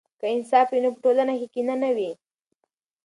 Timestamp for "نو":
0.83-0.89